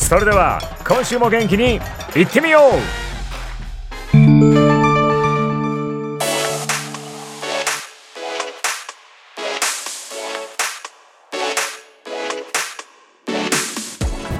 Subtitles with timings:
[0.00, 1.74] それでは今週も元気に
[2.16, 3.00] いってみよう。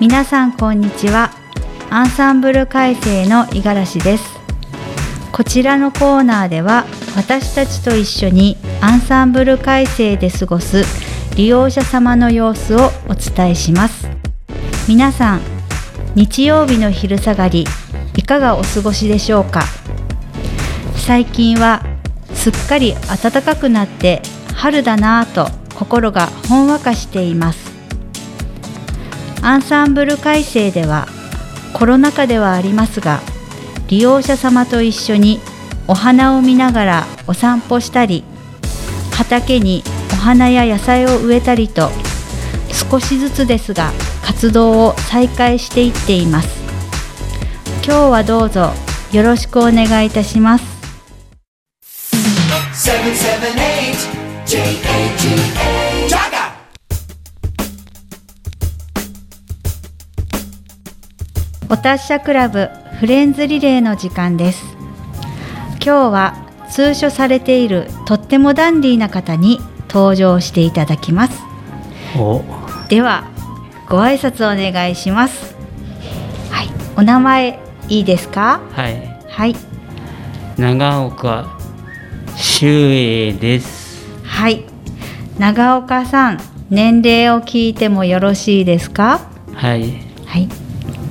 [0.00, 1.30] 皆さんこんにちは。
[1.90, 4.24] アンサンブル改正の五十嵐です。
[5.30, 6.84] こちらのコーナーでは
[7.16, 10.82] 私たちと一緒にアンサンブル改正で過ごす
[11.36, 14.19] 利用者様の様子をお伝えします。
[14.90, 15.40] 皆さん
[16.16, 17.64] 日曜日の昼下がり
[18.16, 19.62] いかがお過ごしでしょうか？
[20.96, 21.84] 最近は
[22.34, 24.20] すっかり暖かくなって
[24.56, 27.70] 春だなぁと心がほんわかしています。
[29.42, 31.06] アンサンブル改正では
[31.72, 33.20] コロナ禍ではありますが
[33.86, 35.38] 利用者様と一緒に
[35.86, 38.24] お花を見ながらお散歩したり
[39.12, 41.90] 畑にお花や野菜を植えたりと
[42.90, 43.92] 少しずつですが
[44.30, 46.62] 活動を再開していっています。
[47.84, 48.70] 今日はどうぞ
[49.12, 50.64] よろしくお願いいたします。
[52.72, 56.52] 778 J-A-G-A Jaga!
[61.68, 62.68] お達者クラブ
[63.00, 64.64] フレンズリレーの時間です。
[65.84, 66.36] 今日は
[66.70, 71.42] 通所されているとってもダンディーな方に登場していただきます。
[72.16, 72.44] お。
[72.88, 73.24] では
[73.90, 75.54] ご挨拶お願いします。
[76.50, 76.68] はい。
[76.96, 77.58] お名前
[77.88, 78.60] いいですか？
[78.70, 79.18] はい。
[79.28, 79.56] はい。
[80.56, 81.58] 長岡
[82.36, 84.06] 修英です。
[84.22, 84.64] はい。
[85.38, 86.38] 長岡さん
[86.70, 89.20] 年齢を聞いてもよろしいですか？
[89.54, 89.94] はい。
[90.24, 90.48] はい。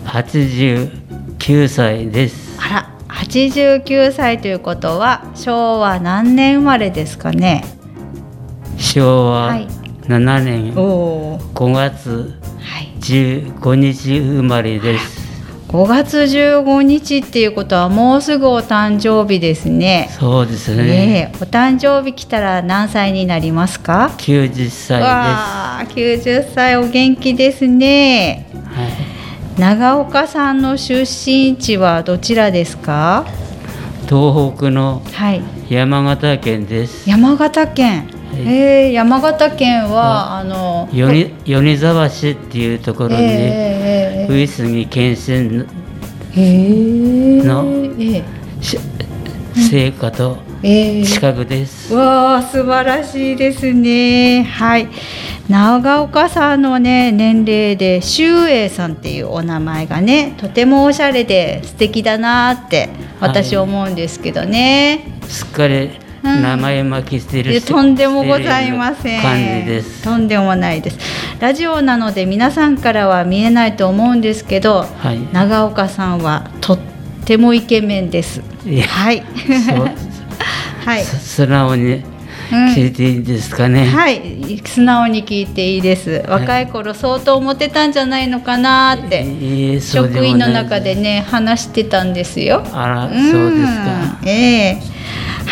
[0.06, 2.58] 89歳です。
[2.62, 7.66] あら89歳ということは昭和何年生まれですかね？
[8.78, 9.68] 昭和はい。
[10.08, 10.74] 7年。
[10.78, 12.39] おお5月はい
[13.00, 15.20] 15日生まれです。
[15.70, 20.10] 5月15日っていうことはもうすぐお誕生日ですね。
[20.20, 20.84] そうですね。
[20.84, 28.48] ねえお誕生日来たら何歳になりますか？90歳でわあ90歳お元気ですね。
[28.52, 33.26] す、はい、長岡さんの出身地はどちらですか？
[34.10, 35.44] 東北のはい。
[35.70, 37.08] 山形県です。
[37.08, 38.10] 山形県。
[38.38, 43.22] いえー、山形県はあの米米沢市っていうところに、えー、
[44.26, 45.68] えー、上杉謙信
[46.34, 47.66] えー、の
[48.00, 48.24] え
[48.62, 48.78] し
[49.56, 51.06] 生家とー、えー。
[51.06, 54.44] 近くです、わあ素晴らしいですね。
[54.44, 54.88] はい。
[55.50, 63.66] 長岡さんのね年齢で周英さんっていうお名前がねとてもおしゃれで素敵だなって私はい。
[63.66, 65.90] 思うんですけどね、すっかり
[66.24, 69.22] 名前巻きしてるとんでもございません。
[69.22, 70.04] 感じです。
[70.04, 70.98] とんでもないです。
[71.40, 75.20] ラジオなので皆さんからは見えないと思うんですけどはい。
[75.34, 76.80] 長岡さんはとっ
[77.26, 78.42] てもイケメンです。
[78.42, 79.24] はい。
[80.86, 81.04] はい。
[81.04, 82.04] す素直に
[82.52, 82.74] うん。
[82.74, 86.24] 聞いていいですかね、はい、素直に聞いていいです。
[86.28, 92.64] 若い頃相当モテたんじゃないのかなって、いいそうで職員の中でね話してたんですよ。
[92.74, 94.20] あらんそうですか。
[94.26, 94.82] ええ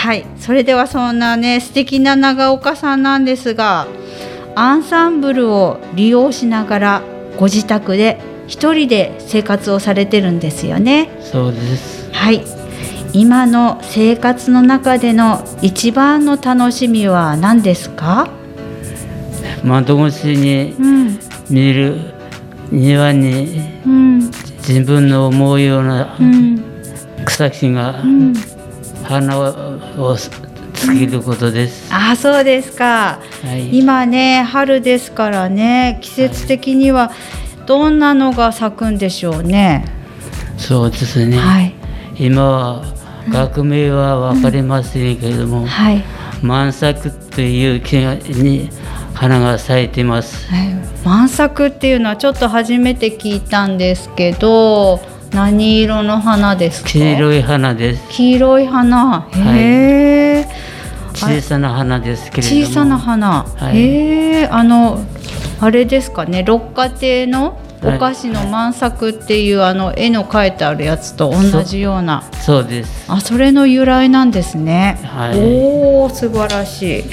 [0.07, 3.87] はい、それではそんなね素敵な長岡さんなんですが、
[4.55, 7.01] アンサンブルを利用しながら
[7.37, 8.17] ご自宅で
[8.47, 11.09] 一人で生活をされてるんですよね。
[11.19, 12.41] そうですはい。
[13.11, 18.29] 今の生活の中での一番の楽しみは何ですか？
[19.65, 21.19] 窓越しにうん。
[21.49, 21.97] 見る
[22.71, 24.19] 庭にうん。
[24.59, 26.63] 自分の思うようなうん。
[27.25, 28.33] 草木がうん。
[29.07, 30.29] 花をつ
[30.91, 33.19] けることです、あ、そうですか。
[33.43, 37.11] はい、今ね、春ですからね、季節的には
[37.65, 39.85] どんなのが咲くんでしょうね。
[40.57, 41.73] そうですね、はい。
[42.19, 42.83] 今は
[43.29, 46.03] 学名は分かりませんけれども、はい。
[46.41, 48.69] 満作という木に
[49.13, 50.47] 花が咲いてます。
[50.51, 50.75] はい。
[51.03, 54.99] 満作っていうのはちょっと初めて聞いたんですけど
[55.31, 56.89] 何色の花ですか？
[56.89, 58.09] 黄色い花です。
[58.09, 59.27] 黄色い花。
[59.33, 59.39] い。
[59.39, 60.47] へえ、
[61.13, 62.61] 小さな花ですけれども。
[62.65, 63.77] 小さな花、はい。
[63.77, 65.03] へえあの
[65.59, 66.43] あれですかね？
[66.43, 67.99] 六花亭のおはい。
[67.99, 72.23] 菓子の満作っていう、あの絵の描いてあるやつと同じような。
[72.41, 73.11] そうです。
[73.11, 75.39] あそれの由来なんですね、はい。
[75.39, 77.03] おお素晴らしい。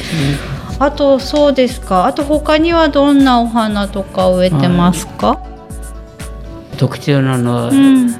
[0.79, 2.07] あとそうですか。
[2.07, 5.39] あと他にはどんなお花とか植えてますか、
[6.77, 8.11] 特徴なのは、うん。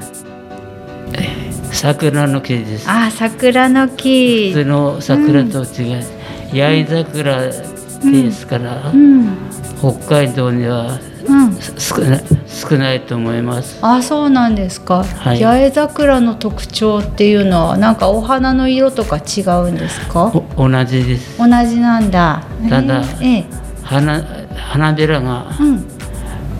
[1.71, 2.89] 桜の木です。
[2.89, 4.53] あ桜の木。
[4.53, 6.03] 普通の桜と違う、
[6.51, 9.37] 八重桜ですから、うん。
[9.79, 11.57] 北海道にはうん。
[11.77, 13.77] 少な少ないと思います。
[13.81, 15.43] あそうなんですか、はい。
[15.43, 20.31] 八重桜の特徴っていうのはなんかお花の色とか違うんですか？
[20.55, 21.37] お同じです。
[21.37, 22.43] 同じなんだ。
[22.69, 23.45] ただええええ。
[23.83, 24.23] 花
[24.55, 25.85] 花びらがうん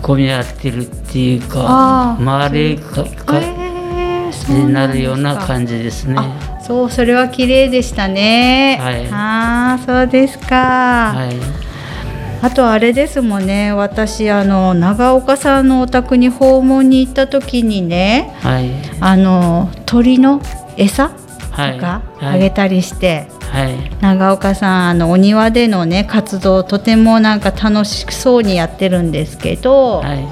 [0.02, 2.22] 混み合ってるっていうかあー。
[2.22, 6.14] 丸いかかええそうになるような感じですね。
[6.18, 8.78] あそうそれは綺麗でしたね。
[8.80, 9.08] はい。
[9.10, 11.36] ああそうですか、はい。
[12.42, 13.72] あとあれですもんね。
[13.72, 18.70] 私あの長岡さんのお宅に訪問に行った時にねはい。
[19.00, 20.40] あの鳥の
[20.76, 21.10] 餌
[21.50, 21.74] はい。
[21.74, 22.34] とかはい。
[22.34, 23.90] あげたりして、はい。
[24.00, 30.26] 長岡さんあのお庭でのね活動とてもなんか楽しそうにやってるんですけど、はい。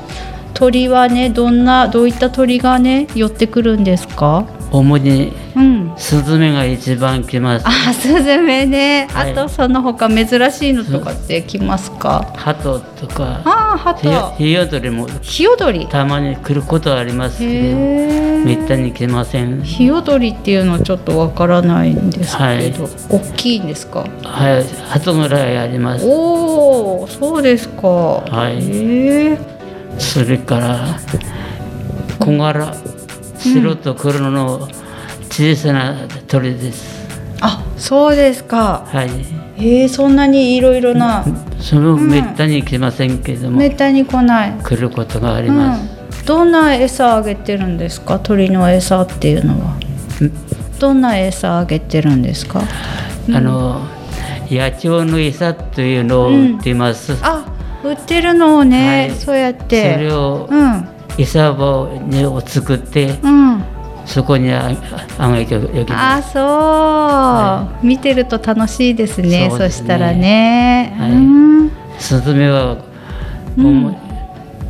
[0.55, 4.47] 鳥はねどんなどういった鳥がね寄ってくるんですか？
[4.71, 5.95] 主にうん。
[5.97, 7.69] スズメが一番来ます。
[7.69, 9.33] あスズメね、はい。
[9.33, 12.33] あとその他珍しいのとかって来ますか？
[12.35, 13.43] 鳩とか。
[13.45, 15.07] ああハヒヨトヒヨドリも。
[15.23, 19.63] ヒヨドリたまに来ることはありますけどへめえったに来ません。
[19.63, 24.01] ヒヨドリっていうのはちょっとわからないんですけど、は大きいんですか？
[24.25, 24.65] はい。
[24.89, 26.05] 鳩ぐらいあります。
[26.05, 27.87] おおそうですか。
[27.87, 29.39] はい。
[30.01, 30.99] それから
[32.19, 32.75] 小柄
[33.45, 34.69] 白と黒の
[35.31, 35.95] 小さな
[36.27, 37.07] 鳥です、
[37.41, 38.85] あそうですか。
[38.87, 39.11] はい。
[39.63, 41.25] へえそんなにいろいろな。
[41.61, 48.19] そのめったに来ませんけども、めったに来ない、来ることがあります、うん、どんな餌あげてるんですか？
[48.19, 49.77] 鳥の餌っていうのは。
[50.79, 52.63] どんな餌あげてるんですか？
[52.63, 53.81] あの
[54.51, 57.47] 野鳥の餌というのを売っています、あ
[57.83, 59.17] 売ってるのをね、はい。
[59.17, 60.89] そうやっそてれをうん
[61.19, 63.65] 餌場にを作ってうん。
[64.07, 64.71] そこにあ
[65.19, 69.71] あげておきまあそう、見てると楽しいですねそね。
[69.71, 71.11] したらね、はい。
[71.13, 71.71] うん。
[71.99, 72.77] すスズメは、
[73.57, 73.97] うん。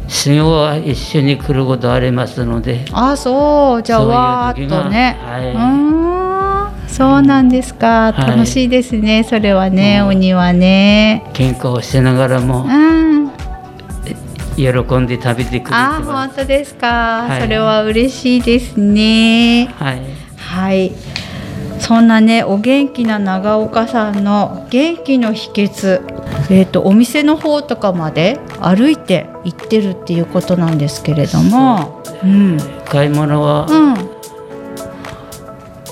[0.06, 2.84] 修行は一緒に来ることありますので。
[2.92, 3.82] あそう。
[3.82, 5.50] じゃあわーっとね、はい。
[5.52, 6.88] うーん。
[6.88, 8.30] そうなんですか、はい。
[8.30, 10.08] 楽しいですねそれはね、うん。
[10.08, 11.24] お庭ね。
[11.32, 12.64] 喧嘩をしながらも。
[12.64, 13.23] うん
[14.56, 16.12] 喜んで食べてくれてあます。
[16.12, 17.40] 本当ですか、はい。
[17.42, 19.66] それは嬉しいですね。
[19.78, 20.02] はい、
[20.36, 20.92] はい。
[21.80, 26.02] そんなねお元気な長岡さんの元気の秘訣
[26.50, 32.02] えー、とお店の方とかまで歩いて行ってるっていうことなんですけれども。
[32.22, 32.58] うん。
[32.86, 34.10] 買い物はうん。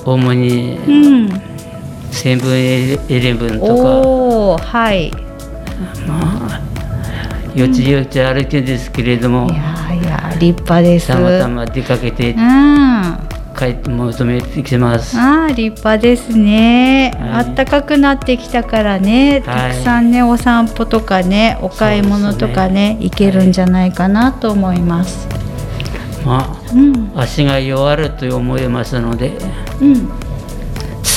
[0.05, 1.29] 主にうん。
[2.11, 3.73] セブンイレブンとか。
[3.73, 5.11] おおはい
[7.55, 11.09] よちよち歩きですけれども、いやーいやー立派です。
[11.09, 12.41] たまたま出かけてうん。
[12.41, 13.21] あ
[13.55, 15.17] 帰って求めてきます。
[15.17, 17.31] ー立派ですね、はい。
[17.31, 25.29] あったかくなってきたからね、たくさんねお散歩とかねお買い物とかね行けるんじゃないかなと思います、
[26.25, 27.13] まうん。
[27.15, 29.37] あ足が弱ると思いますので、
[29.83, 30.22] うん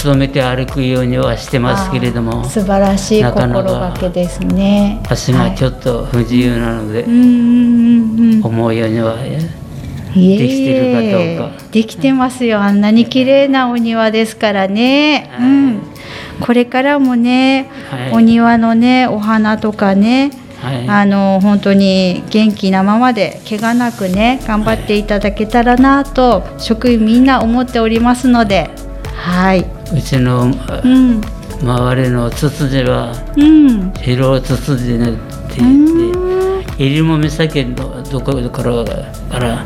[0.05, 5.01] 努めて歩くようにはしてますけれども、素晴らしい心がけですね。
[5.09, 8.45] 足がちょっっと不自由なので、うんうんうんうん。
[8.45, 9.17] 思うようには。
[9.17, 9.31] で
[10.13, 11.65] きてるかどうか。
[11.71, 12.59] できてますよ。
[12.59, 15.49] あんなに綺麗なお庭ですからね、はい。
[15.49, 15.81] うん。
[16.39, 18.11] これからもね、はい。
[18.13, 28.71] お庭のねお花とかねはい、あの本当に元気なままで怪我なくね頑張っていただけたらなと職員みんな思っておりますので
[29.25, 29.65] はい。
[29.91, 30.49] うちのう
[30.87, 31.21] ん。
[31.63, 33.91] 周りのツツジはうん。
[33.93, 35.15] 広ツツジねっ
[35.49, 35.87] てう言っ
[36.77, 39.65] て、入間岬のどこからから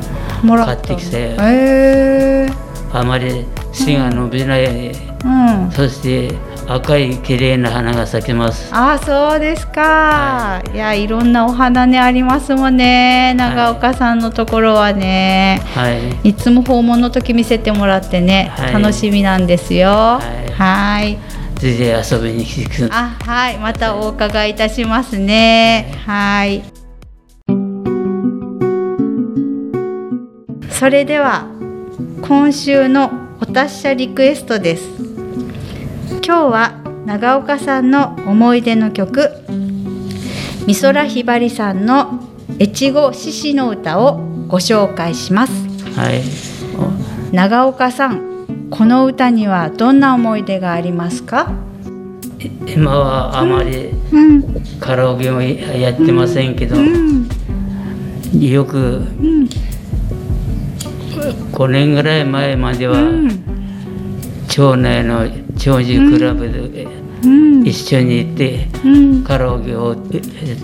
[0.65, 2.49] 買ってきてへえ
[2.93, 5.71] あまり芯が伸びない、うん。
[5.71, 6.31] そして
[6.71, 8.69] 赤い綺麗な花が咲きます。
[8.71, 13.33] ああそうですか、い、やいろんなお花ねありますもんね。
[13.33, 15.91] 長岡さんのところはね、は
[16.23, 16.29] い。
[16.29, 18.73] い、つも訪問の時見せてもらってね、はい。
[18.73, 20.19] 楽しみなんですよ。
[20.47, 20.51] い。
[20.51, 21.17] はい。
[21.55, 21.83] ぜひ
[22.15, 22.89] 遊びに来てください。
[22.91, 23.57] あはい。
[23.57, 25.91] またお伺いいたしますね。
[26.05, 26.61] はい。
[30.69, 31.47] それでは
[32.21, 33.11] 今週の
[33.41, 35.08] お達者リクエストです
[36.29, 36.73] 今日は
[37.07, 39.31] 長岡さんの思い出の曲。
[40.67, 42.19] 美空ひばりさんの
[42.59, 44.17] 越後獅子の歌を
[44.47, 45.51] ご紹介します。
[45.99, 46.21] はい。
[47.35, 51.51] 長岡さんこの歌にはどんな思い出がありますか？
[52.67, 54.43] 今はあまりうん。
[54.79, 57.27] カラオケもやってませんけど、うん。
[58.39, 59.01] よく
[61.53, 63.31] 5年ぐらい前までは、うん。
[64.47, 65.25] 町内の
[65.59, 66.87] 長寿クラブで
[67.23, 67.67] うん。
[67.67, 69.23] 一緒に行ってうん。
[69.23, 69.95] カラオケを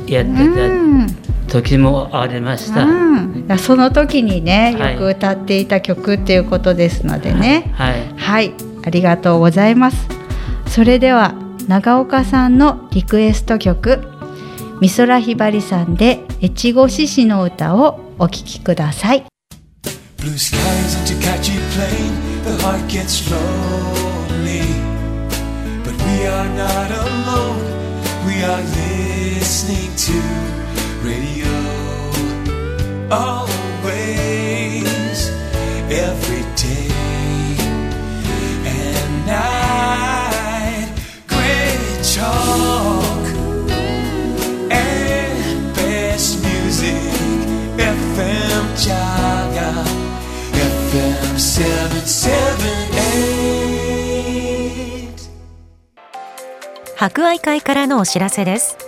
[0.07, 1.07] やってうん。
[1.47, 4.93] た時もありました、うん、その時にねはい。
[4.93, 7.71] よく歌っていた曲っていうことですのでね。
[7.75, 8.13] はい。
[8.15, 10.07] はい、ありがとうございます。
[10.67, 11.35] それでは
[11.67, 14.01] 長岡さんのリクエスト曲
[14.81, 19.25] 美空ひばりさんで越後獅子の歌をお聴きください。
[20.17, 22.11] Blue skies and catchy plane,
[22.43, 24.84] the heart gets lonely.
[26.15, 27.59] We are not alone,
[28.25, 30.17] we are listening to
[31.03, 31.53] radio.
[33.11, 33.64] Always,
[57.05, 58.79] 博愛会からのお知らせです。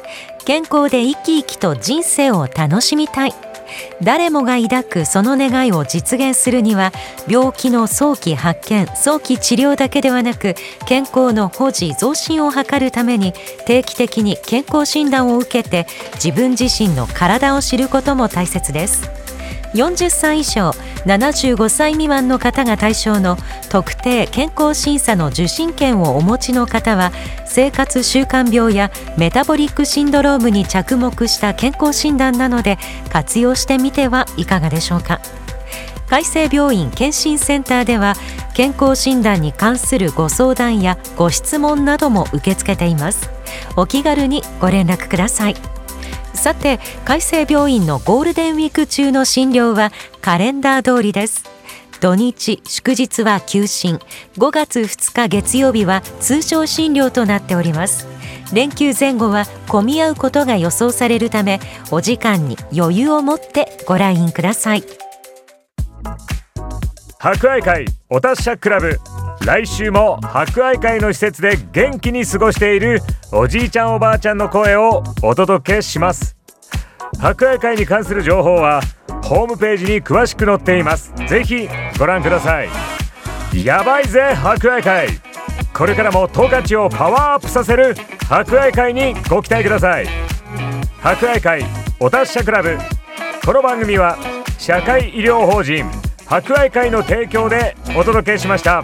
[0.43, 3.33] 健康で生き生きと人生を楽しみたい。
[4.01, 6.91] 誰もが抱くその願いを実現するには
[7.27, 10.55] 病気の早期発見早期治療だけではなく
[10.87, 13.33] 健康の保持増進を図るために
[13.67, 19.11] 定期的に健康診断を受けて自分自身の体を知ることも大切です。
[19.75, 20.71] 40歳以上
[21.05, 23.37] 75歳未満の方が対象の
[23.69, 27.11] 特定健康審査の受診券をお持ちの方は
[27.45, 32.77] 生活習慣病やメタボリックシンドロームに着目した健康診断なので
[33.09, 35.21] 活用してみてはいかがでしょうか。
[36.09, 38.15] 海生病院健診センターでは
[38.53, 43.29] 健康診断に関するご相談やご質問なども受け付けています。
[43.75, 45.76] お気軽にご連絡ください。
[46.37, 49.91] さて海生病院のゴールデンウィーク中の診療は
[50.21, 51.43] カレンダー通りです。
[51.99, 53.99] 土日祝日は休診。
[54.37, 58.07] 5月2日月曜日は通常診療となっております。
[58.53, 61.59] 連休前後は混み合うことが予想されるため
[61.91, 64.83] お時間に余裕を持ってご来院ください。
[67.19, 68.97] 博愛会お達者クラブ。
[69.45, 73.01] 来週も博愛会の施設で元気に過ごしている
[73.31, 76.35] おじいちゃんおばあちゃんの声をお届けします。
[77.19, 78.81] 博愛会に関する情報は
[79.23, 81.13] ホームページに詳しく載っています。
[81.27, 82.69] ぜひご覧ください。
[83.63, 85.07] やばいぜ博愛会。
[85.73, 87.95] これからも十勝をパワーアップさせる
[88.27, 90.07] 博愛会にご期待ください。
[90.99, 91.65] 博愛会
[91.99, 92.77] お達者クラブ。
[93.45, 94.17] この番組は
[94.57, 95.85] 社会医療法人
[96.25, 98.83] 博愛会の提供でお届けしました。